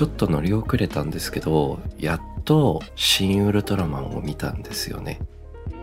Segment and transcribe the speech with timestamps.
[0.00, 5.20] ちょっと乗り遅れたんですけどやっと「新ウルトラマン」を見たんですよね。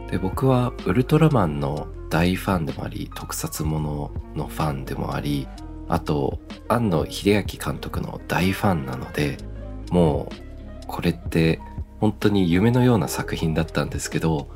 [0.09, 5.47] で僕はウルトラマンの大ファンでもあり特撮もののファンでもあり
[5.87, 9.37] あと庵野秀明監督の大ファンなので
[9.91, 11.59] もうこれって
[11.99, 14.47] 本当に夢のような作品だったんですけど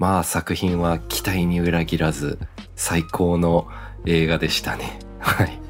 [0.00, 2.36] まあ作品は期待に裏切らず
[2.74, 3.68] 最高の
[4.06, 4.98] 映画でしたね。
[5.20, 5.61] はい。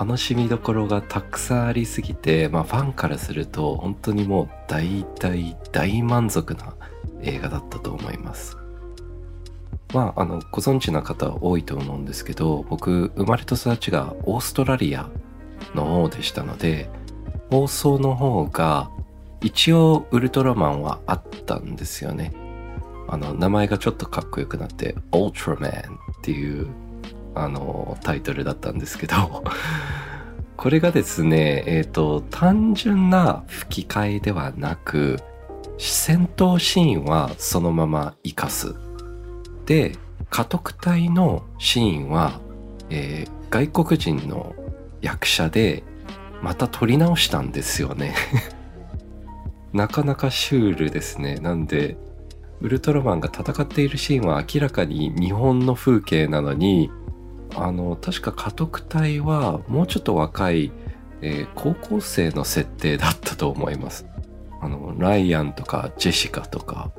[0.00, 6.74] 楽しみどころがたくさんありすぎてまあファンからすると本当にもう大大大満足な
[7.20, 8.56] 映画だったと思います。
[9.92, 15.10] まああのご存知な方多いと思うんですけど僕生まれと育ちがオーストラリア
[15.74, 16.88] の方でしたので
[17.50, 18.90] 放送の方が
[19.42, 22.32] 一応ウルトラマンはあったんですよね。
[23.06, 25.70] あの名前がちょっとかっこよくなって「オルトラマン」
[26.16, 26.68] っていう
[27.34, 29.44] あのタイトルだったんですけど
[30.56, 35.18] これがですねえっ、ー、と単純な吹き替えではなく
[35.78, 38.74] 戦闘シーンはそのまま生かす。
[39.64, 39.96] で
[40.28, 42.40] 家督隊のシーンは、
[42.90, 44.54] えー、外国人の
[45.00, 45.82] 役者で
[46.42, 48.14] また撮り直したんですよね。
[49.72, 51.36] なかなかシュールですね。
[51.36, 51.96] なんで
[52.60, 56.90] ウルトラマンが戦っているシーンは明らかに日本の風景なのに
[57.56, 60.72] あの確か家督隊はもうちょっと若い、
[61.22, 64.06] えー、高校生の設定だったと思います。
[64.60, 66.90] あのライアンとかジェシカとか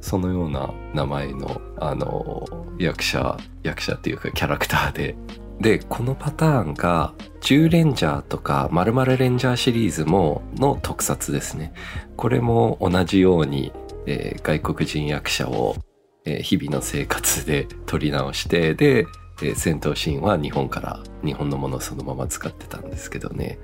[0.00, 2.44] そのような名前のあの
[2.78, 5.16] 役者役者っていうかキャラクターで。
[5.60, 11.72] でこのパターンが10レンジャーとか〇〇レンジャーシリーズもの特撮ですね。
[12.16, 13.72] これも同じように、
[14.06, 15.76] えー、外国人役者を、
[16.24, 19.06] えー、日々の生活で撮り直してで
[19.42, 23.58] え戦闘シーンは日本から日本のものをそのまま使ってたんですけどね。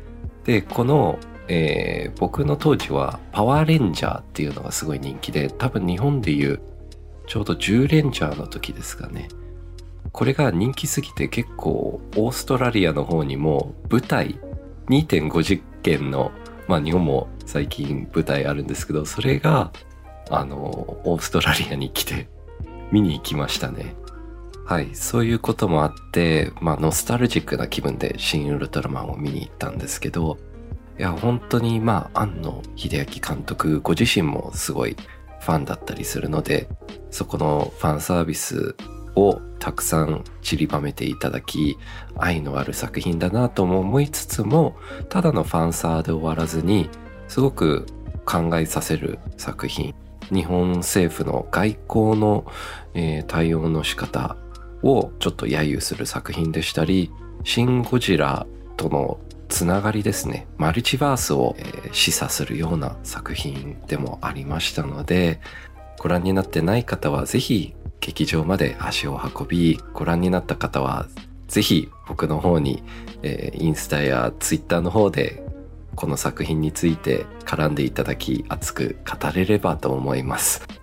[0.44, 6.60] でこの、えー、僕の当時はパワーレンジャーっていうのがすごい人気で多分日本でいう
[7.26, 9.28] ちょうど10レンジャーの時ですかね。
[10.12, 14.40] これが人気すぎて結構オーストラリアの方にも舞台
[14.88, 16.32] 2.5実験の
[16.66, 19.72] まあ日本も最近舞台あるんですけどそれが
[20.30, 20.56] あの
[21.04, 22.28] オーストラリアに来て
[22.90, 23.94] 見に行きましたね。
[24.70, 30.38] はい、そういうこともあって、まあ、ノスタルジックな気分で新ウルトラマンを見に行ったんですけど、
[30.96, 34.94] いや、本当に、まあ、庵野秀明監督ご自身もすごい
[35.40, 36.68] ファンだったりするので、
[37.10, 38.76] そこのファンサービス
[39.16, 41.76] をたくさん散りばめていただき、
[42.16, 44.76] 愛のある作品だなとも思いつつも、
[45.08, 46.88] ただのファンサーで終わらずに、
[47.26, 47.86] すごく
[48.24, 49.96] 考えさせる作品。
[50.32, 52.46] 日本政府の外交の、
[52.94, 54.36] えー、対応の仕方
[54.82, 57.10] をちょっと揶揄する作品でしたり、
[57.44, 58.46] シン・ゴジラ
[58.76, 59.18] との
[59.48, 65.40] つながりですね、マルチバースを、えー、示唆するような作品でもありましたので、
[65.98, 71.06] ご覧になってない方はぜひ劇場まで足を運び、ご覧になった方は
[71.48, 72.82] ぜひ僕の方に、
[73.22, 75.44] えー、インスタやツイッターの方で
[75.96, 80.79] この作品について絡んでいただき熱く語れればと思います。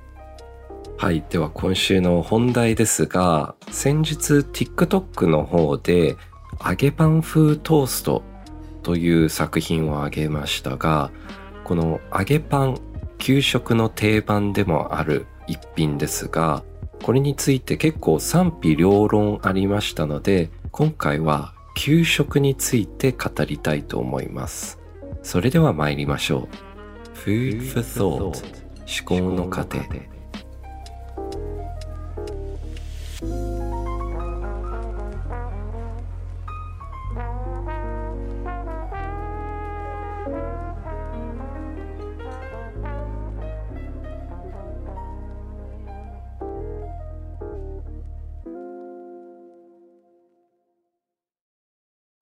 [1.00, 1.24] はい。
[1.30, 6.16] では今週の本題ですが、先日 TikTok の方で
[6.68, 8.24] 揚げパン風トースト
[8.82, 11.12] という作品をあげましたが、
[11.66, 12.80] この揚げパン、
[13.20, 16.64] 給食の定番でもある一品ですが、
[17.04, 24.80] これについて結構賛否両論ありましたので、今回は給食について語りたいと思います。
[25.22, 27.18] それでは参りましょう。
[27.20, 29.84] Food for Thought 思考の過程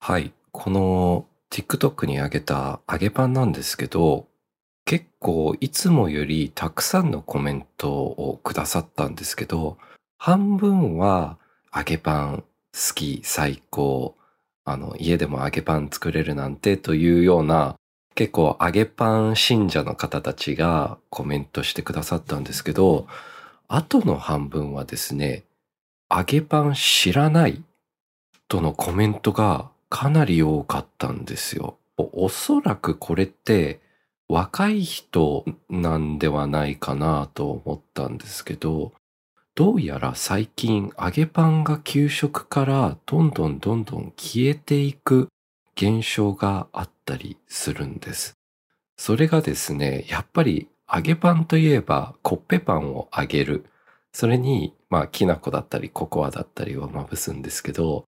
[0.06, 0.32] はい。
[0.52, 4.28] この TikTok に上げた揚げパンなんですけど、
[4.84, 9.78] 結構いつもよりたくさんのコメントをくださったんですけど、
[10.16, 11.38] 半分は
[11.74, 14.14] 揚げパン好き最高、
[14.64, 17.74] あの家でも揚げパン作れるなんてというような
[18.14, 23.08] 結構揚げパン信者の方たちがコメントしてくださったんですけど、
[23.66, 25.42] あとの半分はですね、
[26.08, 27.60] 揚げパン知らない
[28.46, 31.78] とのコメントがかなり多かったんですよ。
[31.96, 33.80] おそらくこれって
[34.28, 38.92] 若い人なんではないかなと思ったんですけど、
[39.54, 45.28] どうやら最近揚げパンが給食からどんどんどんどん消えていく
[45.76, 48.36] 現象があったりするんです。
[48.98, 53.64] それがですね、やっぱり揚げパンといえばコッペパンを揚げる。
[54.12, 58.04] それに、まあ、きな粉だったりココアだったりをまぶすんですけど、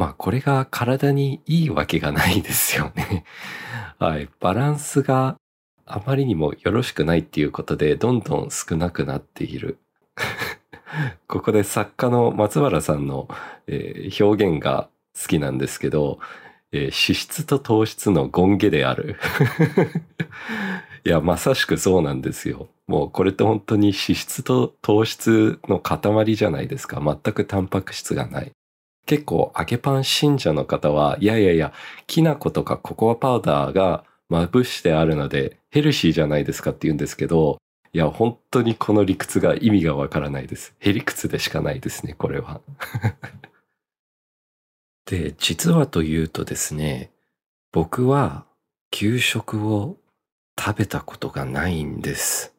[0.00, 3.26] まあ、これが体にいいわけがないですよね。
[4.00, 4.30] はい。
[4.40, 5.36] バランスが
[5.84, 9.76] あまりにもよろしくないっていうことで、どんどん少なくなっている。
[11.28, 13.28] ここで作家の松原さんの、
[13.66, 14.88] えー、表現が
[15.20, 16.18] 好きなんですけど、
[16.72, 19.18] えー、脂質と糖質の権下である。
[21.04, 22.70] いや、まさしくそうなんですよ。
[22.86, 27.02] もうこれって本当に脂質と糖質の塊じゃないですか。
[27.04, 28.52] 全くタンパク質がない。
[29.10, 31.72] 結構揚げパン信者の方は、いやいやいや、
[32.06, 37.58] きな粉とかココアパウダーがまぶしてあるのでヘルシーじゃないですかって言うんですけど、
[37.92, 40.76] いや、本当にこの理屈が意味がわからないです。
[40.78, 42.60] へりくつでしかないですね、これは。
[45.06, 47.10] で、実はというとですね、
[47.72, 48.46] 僕は
[48.92, 49.96] 給食を
[50.56, 52.54] 食べたことがないんです。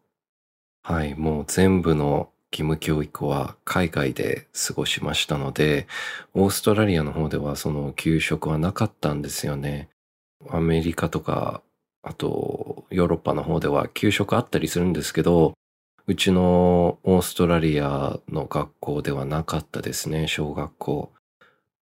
[0.84, 5.88] はい、もう全部の義務教育は海外で過ごしましたので、
[6.34, 9.90] オーストラリアの方ではその給食はなかったんですよね。
[10.50, 11.62] アメリカとか、
[12.04, 15.54] あとヨーロッパの方では給食あったりするんですけど、
[16.08, 21.12] うちのオーストラリアの学校ではなかったですね、小学校。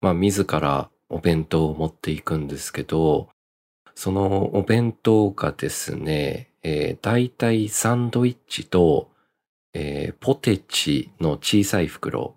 [0.00, 3.28] まあ自らお弁当を持っていくんですけど、
[3.94, 9.10] そのお弁当がですね、えー、大体サンドイッチと、
[9.74, 12.36] えー、ポテチの小さい袋、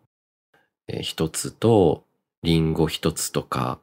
[0.87, 2.03] えー、一つと、
[2.43, 3.79] リンゴ一つとか、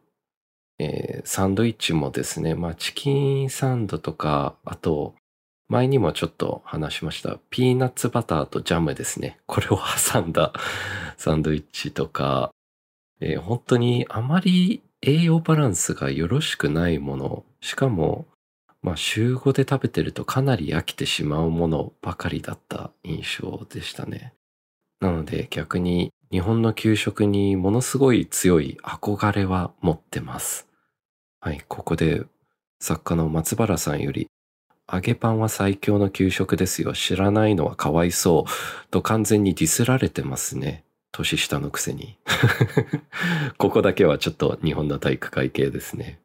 [0.79, 5.15] えー、サンドイッチもですね、まあチキンサンドとか、あと、
[5.69, 9.39] 前にもちょっと話しました、ピーナッツバターとジャムですね。
[9.47, 10.53] これを挟んだ
[11.17, 12.53] サンドイッチとか、
[13.21, 18.27] えー、本当にあまり栄養バランスがよろしくないもの、しかも、
[18.85, 24.35] まあ、週5で食べてるとかなり飽きてしまうものばかりだった印象でしたね。
[25.01, 30.69] なので逆に日本の給食にものすごい強い憧れは持ってます。
[31.41, 32.25] はい、ここで
[32.79, 34.29] 作家の松原さんより
[34.93, 36.93] 揚げパンは最強の給食ですよ。
[36.93, 38.91] 知らないのはかわいそう。
[38.91, 40.85] と完全にディスられてますね。
[41.11, 42.19] 年下のくせに。
[43.57, 46.21] ここだけはちょっと日本の体育会系ですね。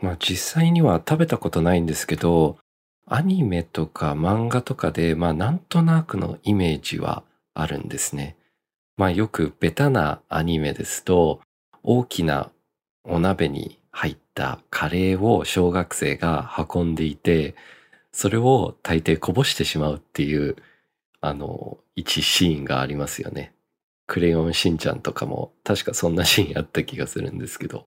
[0.00, 2.58] まあ実際には食べたことないんですけど、
[3.06, 7.22] アニメとか漫画とかで、まあなんとなくのイメージは
[7.54, 8.36] あるんですね。
[8.96, 11.40] まあよくベタなアニメですと、
[11.82, 12.50] 大きな
[13.04, 17.54] お鍋に入ったカレーを小学生が運んでいて、
[18.12, 20.56] それを大抵こぼしてしまうっていう
[21.20, 23.52] あの、一シーンがありますよね。
[24.06, 27.86] クレヨンしんちゃんとかも確かそんなシーンあった気がするんですけど。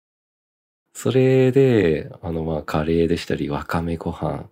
[0.93, 4.49] それで、あのまあカレーでしたり、わかめご飯、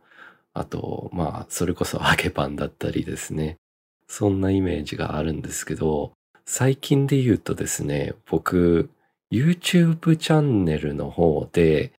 [0.53, 3.57] あとまあそれこそ 揚げパンだったりですね。
[4.07, 6.13] そんなイメージがあるんですけど、
[6.45, 8.89] 最近で言うとですね、僕、
[9.31, 11.93] YouTube チャンネルの方で、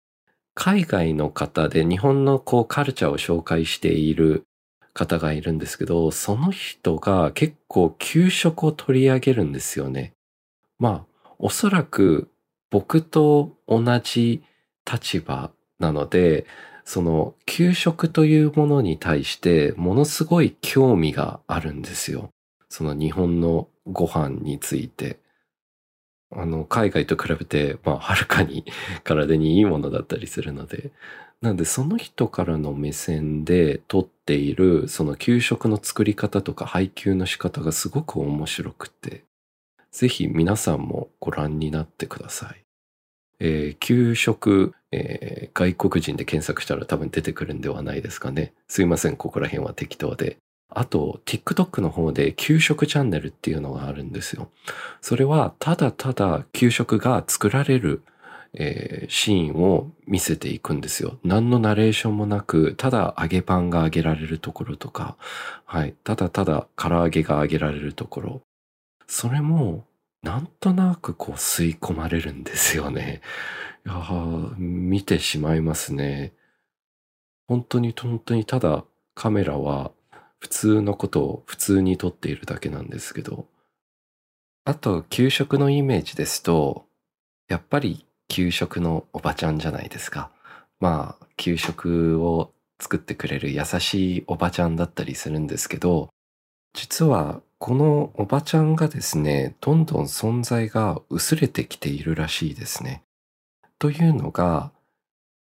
[0.54, 4.44] 海外の方で日本のこうカルチャーを紹介している
[4.92, 10.12] 方がいるんですけど、その人が結構給食を取り上げるんですよね。
[10.78, 12.28] まあ、おそらく
[12.70, 14.42] 僕と同じ
[14.90, 16.46] 立場なので、
[16.84, 22.30] その給食というものに対してものすごい興味があるんですよ。
[22.68, 25.18] その日本のご飯について。
[26.32, 28.64] あの、海外と比べて、まあ、はるかに
[29.02, 30.92] 体にいいものだったりするので、
[31.40, 39.24] なんでその人からの目線で撮っているその給食の作り方とか配給の仕方がすごく面白くて、
[39.90, 42.64] ぜひ皆さんもご覧になってください。
[43.40, 48.52] えー、給食、えー、外国人で検索したら多分出てくるんではないですかね。
[48.68, 50.36] すいません、ここら辺は適当で。
[50.68, 54.50] あと、TikTok の方で給食チャンネルっていうのがあるんですよ。
[55.00, 58.02] それはただただ給食が作られる
[58.52, 61.18] えー、シーンを見せていくんですよ。
[61.22, 65.16] 何のナレーションもなく、ただ揚げパンが揚げられるところとか、
[65.64, 68.42] はい、ただただ唐揚げが揚げられるところ。
[69.10, 69.88] それも、
[70.22, 73.22] なんとなくこう吸い込まれるんですよね。
[73.84, 76.32] いや見てしまいますね。
[77.48, 79.90] 本当に本当にただカメラは
[80.38, 83.48] 普通のことを普通に撮っているだけなんですけど。
[84.64, 86.86] あと、給食のイメージですと、
[87.48, 90.30] やっぱり給食のおばちゃんじゃないですか。
[90.78, 96.10] まあ、給食を作ってくれる優しいおばちゃんだったりするんですけど、
[96.74, 103.02] 実はこのおばちゃんがですね、どんどん存在が薄れてきているらしいですね。
[103.78, 104.72] というのが、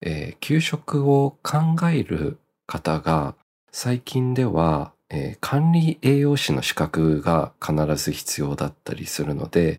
[0.00, 1.58] えー、給食を考
[1.90, 3.34] える方が
[3.70, 9.76] 最近では、えー、管理栄養士の資格が必ず必要だったりするので、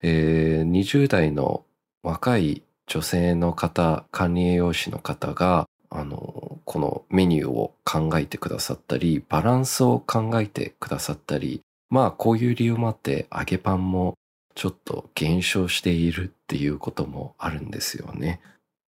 [0.00, 1.64] えー、20代の
[2.04, 14.14] 若い女性の方、管理栄養士の方が、あの、このメニューを考えてくださったり、バランスを考えてくださったり、まあこういう理由もあって揚げパンも
[14.54, 18.40] ちょっと減少しているっていうこともあるんですよね。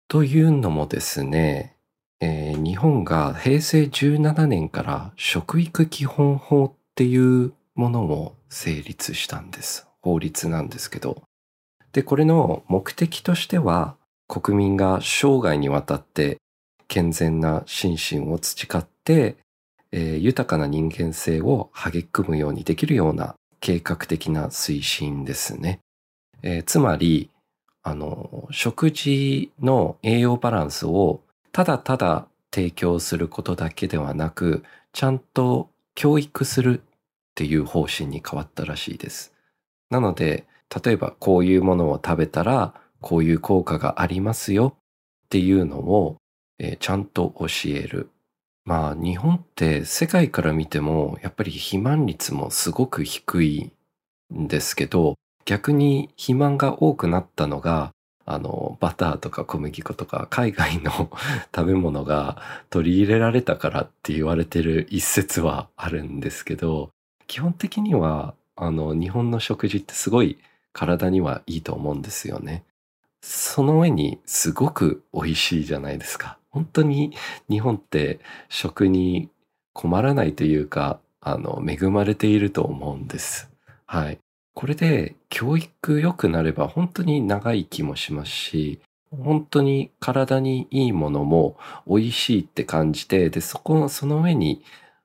[0.07, 1.75] というのもですね、
[2.19, 9.88] えー、日本が平成17年から食育基本法っていうものを成立したんです。
[10.01, 11.21] 法律なんですけど。
[11.91, 13.95] で、これの目的としては、
[14.27, 16.38] 国民が生涯にわたって
[16.88, 19.38] 健全な心身を培って、
[19.91, 25.79] えー、豊かな人間性を育むようにできるような計画的な推進ですね。
[26.44, 27.29] えー、つまり、
[27.84, 34.63] あの、食事の栄養バランスをただただ提供することだけではなく、
[34.94, 36.84] ちゃんと教育するっ
[37.36, 39.34] ていう方針に変わったらしいです。
[39.89, 40.46] なので、
[40.84, 46.17] 例えばこういうものを食べたらこういう効果がありますよっていうのを、
[46.59, 48.09] えー、ちゃんと教える。
[48.65, 53.71] まあ日本って世界から見てもやっぱり肥満率もすごく低い
[54.33, 57.93] んですけど逆に肥満が多くなったのが
[58.25, 60.91] あのバターとか小麦粉とか海外の
[61.55, 66.89] 食べ物が取り入れられたからって言われてる一説はあるんですけど
[67.27, 70.37] 基本的にはあの日本の食事ってすごい
[70.73, 72.63] 体にはいいと思うんですよね。
[73.21, 76.37] その上にすごく美味しいじゃないですか。
[76.57, 77.13] 本当に
[77.49, 79.29] 日本って食に
[79.73, 83.51] 困らないというか、あの、恵まれていると思うんです。
[83.85, 84.17] はい。
[84.55, 94.63] これで教育良くなれば本当に長生きもしますし、本当に体にいいものも美味しいって感じて、で、そこの、その上に、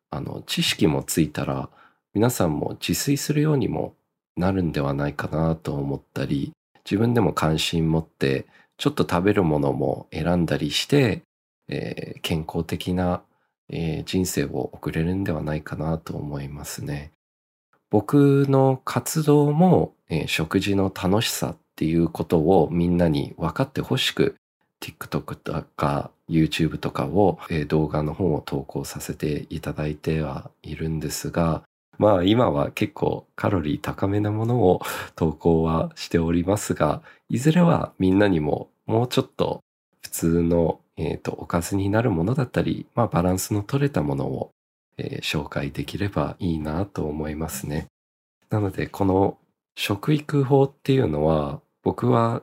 [0.08, 1.68] あの、知識もついたら、
[2.14, 3.94] 皆さんも自炊するようにも
[4.38, 6.52] なるんではないかなと思ったり、
[6.86, 8.46] 自分でも関心持って、
[8.78, 11.22] ちょっと食べるものも選んだりして、
[11.68, 13.22] えー、健康的な、
[13.68, 17.12] えー、人生を送れるんではないかなと思いますね。
[17.90, 24.36] 僕の活動も、えー、食事の楽しさっていうことをみんなに分かってほしく
[24.80, 31.62] TikTok とか YouTube とかを、えー、動画の方を投稿させていただいてはいるんですが、
[31.98, 34.80] まあ今は結構カロリー高めなものを
[35.14, 39.60] 投稿はしておりますが、いずれはみんなにももうちょっと
[40.02, 44.50] 普通の、えーと、おかずになるものだったり、まあバランスの取れたものを、
[44.98, 47.86] えー、紹介できればいいなと思いますね。
[48.50, 49.38] なのでこの
[49.76, 52.42] 食育法っていうのは僕は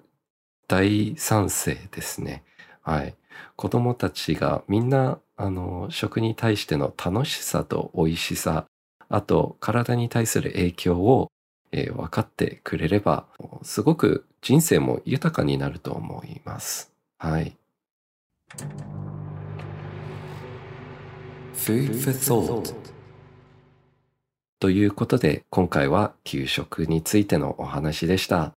[0.67, 2.43] 大賛成ですね。
[2.81, 3.15] はい。
[3.55, 8.65] 子供たちがみんなあの食に対しての楽しさと美味しさ
[9.09, 11.31] あと体に対する影響を、
[11.71, 13.25] えー、分かってくれれば、
[13.63, 16.88] すごく人生も豊かになると思います。
[17.21, 17.53] はい。
[21.53, 22.73] Food for Thought
[24.61, 28.53] ということで、今回は給食についてのお話でした。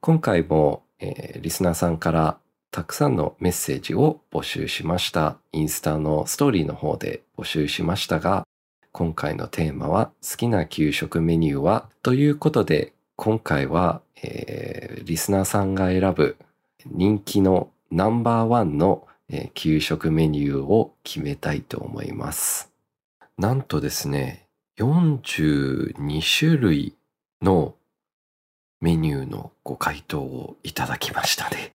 [0.00, 2.38] 今回も、えー、リスナーさんから
[2.72, 5.36] たくさんのメッセージを募集しました。
[5.52, 8.42] インスタのストーリーの方で募集しましたが、
[8.90, 11.88] 今回のテーマは好きな給食メニューは？
[12.02, 16.36] ということで今回は、えー、リスナーさんが選ぶ
[16.86, 19.06] 人気のナンバーワンの、
[19.54, 22.72] 給食メニューを決めたいと思います。
[23.38, 26.96] なんとですね、42種類
[27.40, 27.74] の
[28.80, 31.72] メニューのご回答をいただきましたね。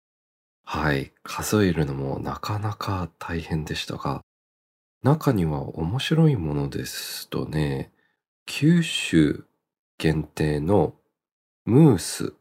[0.66, 1.12] はい。
[1.24, 4.22] 数えるのもなかなか大変でしたが、
[5.04, 7.92] 中には面白いものですとね、
[8.46, 9.46] 九州
[9.98, 10.96] 限定の
[11.66, 12.34] ムース。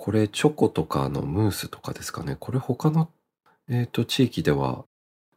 [0.00, 2.34] これチョコとかのムースとかですかね。
[2.40, 3.10] これ他の、
[3.68, 4.86] えーと、地域では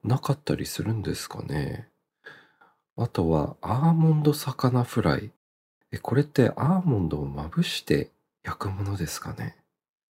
[0.05, 1.89] なかったりするんですかね。
[2.95, 5.31] あとはアーモンド魚フライ。
[5.91, 8.09] え、これってアーモンドをまぶして
[8.45, 9.57] 焼くものですかね。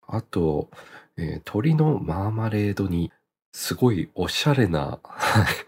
[0.05, 0.69] あと、
[1.17, 3.11] えー、鶏のマーマレードに
[3.51, 4.99] すごいおしゃれな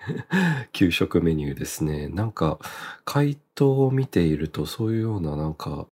[0.72, 2.10] 給食メニューですね。
[2.10, 2.60] なんか、
[3.06, 5.88] 回答を見ているとそういうようななんか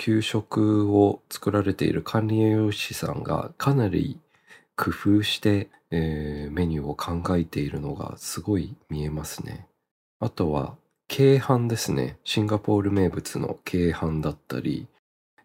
[0.00, 4.18] 給食を作られている管理栄養士さんがかなり
[4.74, 9.66] 工夫して、えー、メニューを考えているのがすごい見えますね。
[10.18, 10.74] あとは、
[11.06, 12.16] 軽飯ですね。
[12.24, 14.86] シンガポール名物の軽飯だったり、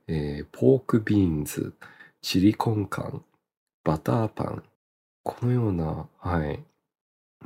[0.08, 1.74] えー、ポークビーンズ、
[2.22, 3.26] チリコンカン、
[3.84, 4.64] バターパン、
[5.24, 6.64] このような、はい、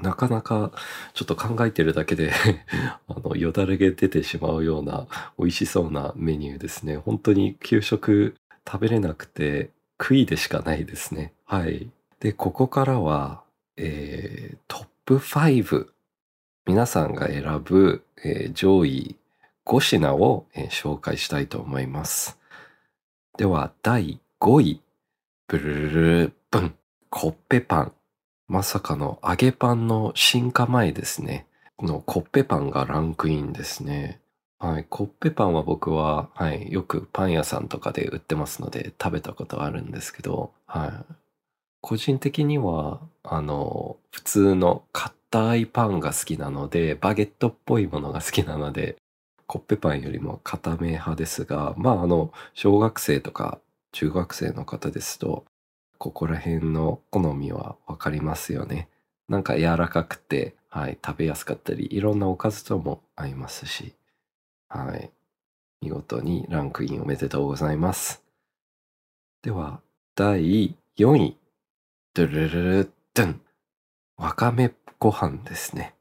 [0.01, 0.71] なかなか
[1.13, 2.31] ちょっと考えてるだけで
[3.07, 6.97] あの、よだれが出てしまうような美味しそうなメニューですね。
[6.97, 8.35] 本当に給食
[8.67, 11.33] 食べれなくて悔いでしかないですね。
[11.45, 11.89] はい。
[12.19, 13.43] で、ここからは、
[13.77, 15.87] えー、トップ5。
[16.65, 19.15] 皆さんが選ぶ、えー、上位
[19.65, 22.37] 5品を、えー、紹介したいと思います。
[23.37, 24.81] では、第5位。
[25.47, 26.75] ブルルルルブン。
[27.09, 27.93] コッペパン。
[28.49, 31.45] まさかの揚げパンの進化前ですね。
[31.79, 34.19] のコッペパンがランクインですね。
[34.57, 34.87] はい。
[34.89, 36.71] コッペパンは僕は、はい。
[36.71, 41.13] よくパン屋さんとかで売ってますので食べたことあるんですけど、はい。
[41.81, 48.97] 個人的には、あの、普通の硬いパンが好きなので、バゲットっぽいものが好きなので、
[49.45, 53.59] コッペパンよりも硬め派ですが、まあ、あの、小学生とか
[53.91, 55.45] 中学生の方ですと、
[55.99, 58.87] ここら辺の好みはわかりますよね。
[59.27, 63.93] なんか柔らかくて、はい、食べやすかったり、いろんなおかずとも合いますし、
[64.69, 65.11] はい。
[65.81, 68.23] 見事にランクインおめでとうございます。
[69.43, 69.81] では、
[70.15, 71.37] 第4位。
[72.13, 73.41] ドゥルルルドゥン。
[74.17, 75.95] わかめご飯ですね。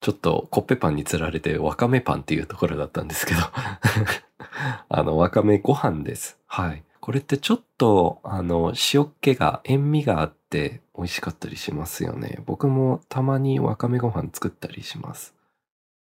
[0.00, 3.40] ちょっとコッペパンにつられてわかめパンっていうところだったんですけど
[4.88, 6.38] あの、わかめご飯です。
[6.46, 6.82] はい。
[7.02, 12.38] これってちょっと、あの、塩っ気が、塩味があって美味しかったりしますよね。
[12.46, 15.34] 僕もたまにわかめご飯作ったりします。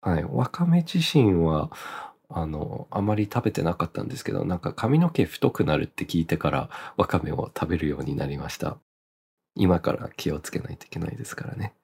[0.02, 0.26] はい。
[0.26, 1.72] わかめ自身は、
[2.28, 8.78] あの、あまり食べてなかったんですけど、なんか髪の毛太くなるって聞いてからわかめを食べるようになりました。
[9.56, 11.76] 今から気をつけないといけないですからね。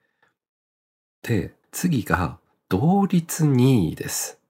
[1.21, 4.41] で、次が同率2位です。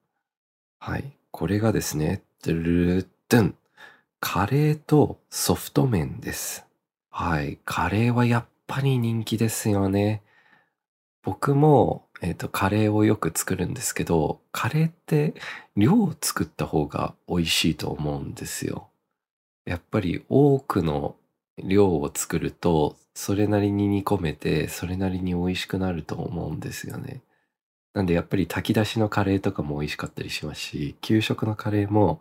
[0.80, 1.16] はい。
[1.30, 2.62] これがですね、ドゥ
[2.96, 3.54] ルドゥン。
[4.20, 6.66] カレーとソフト麺です。
[7.10, 7.58] はい。
[7.64, 10.22] カレーはやっぱり人気ですよね。
[11.22, 15.34] 僕も、えっ、ー、と、カレーをよく作るんですけど、カレーって
[15.74, 18.90] 量を作った方が美味しいと思うんですよ。
[19.64, 21.16] やっぱり多くの
[21.56, 27.22] 量を作ると、それなりに煮込めて、それなりに美味しくなると思うんですよね。
[27.94, 32.20] なんでやっぱり炊き出しのカレーとかも美味しかったりしますし、給食のカレーも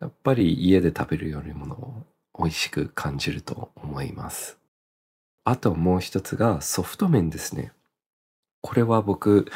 [0.00, 2.06] やっぱり家で食べるよりも
[2.38, 4.58] 美味しく感じると思います。
[5.44, 7.72] あともう一つがソフト麺ですね。
[8.62, 9.46] これは僕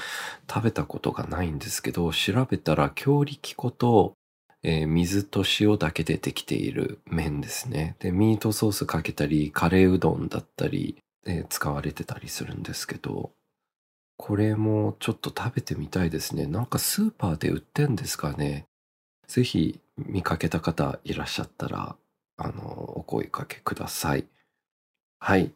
[0.51, 4.15] 食べたことがないんですけど、調べたら強力粉と、
[4.63, 7.97] えー、水と塩だけでできている麺ですね。
[7.99, 13.33] で、ミートソースかけたり、カレーうどんだったり、えー、使われてたりするんですけど、
[14.17, 16.47] これもちょっと食べてみたいですね。
[16.47, 18.65] なんかスーパーで売ってんですかね。
[19.27, 21.97] ぜひ見かけた方いらっしゃったら、
[22.37, 22.63] あの、
[22.97, 24.27] お声かけください。
[25.19, 25.53] はい。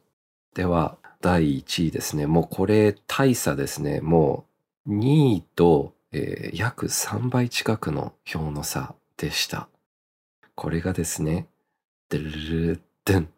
[0.55, 2.27] では、第1位ですね。
[2.27, 4.01] もうこれ大差ですね。
[4.01, 4.47] も
[4.87, 9.69] う2位と、えー、約3倍近くの票の差でした。
[10.55, 11.47] これがですね、
[12.09, 13.29] ドゥルルドゥン。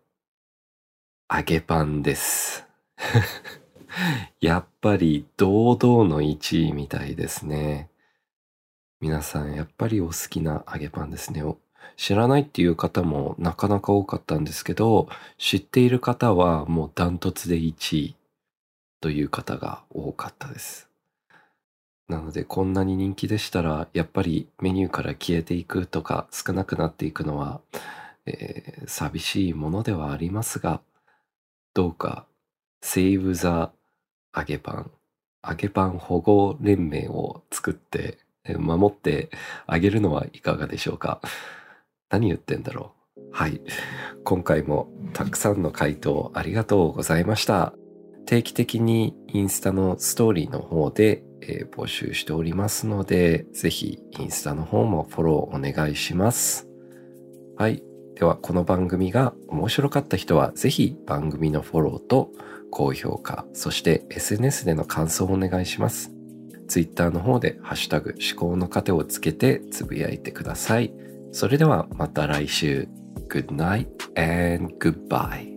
[1.33, 2.67] 揚げパンです。
[4.41, 7.90] やっぱり堂々の1位みたいですね。
[9.01, 11.43] 皆さんやっぱりお好きな揚げパンですね。
[11.97, 15.09] 知らないっていう方もなかなか多かったんですけど、
[15.39, 18.17] 知っている方はもうダントツで1位
[19.01, 20.91] という方が多かったです。
[22.09, 27.63] なのでこんなに人気でしたら、やっぱりメニューから消えていくとか少なくなっていくのは、
[28.27, 30.83] えー、寂しいものではありますが、
[31.73, 32.27] どうか
[32.83, 33.73] セーブザ
[34.37, 34.91] 揚げパン、
[35.49, 38.19] 揚げパン保護連盟を作って
[38.59, 39.31] 守って
[39.67, 41.21] あげるのはいかがでしょうか？
[42.09, 43.21] 何言ってんだろう？
[43.33, 43.61] はい。
[44.25, 47.75] 今回もたくさんの回答ありがとうございました。
[48.27, 56.69] 定期的にインスタのストーリーの方で、えー、募集しておりますので、ぜひインスタの方もフォローお願いします。
[57.57, 57.83] はい。
[58.15, 62.31] ではこの番組が面白かった人はぜひ番組のフォローと
[62.71, 66.10] 高評価、そして SNS での感想をお願いします。
[66.71, 70.93] Twitter の方でハッシュタグ思考の糧をつけてつぶやいてください。
[71.33, 72.89] それではまた来週。
[73.29, 75.50] Good night and goodbye.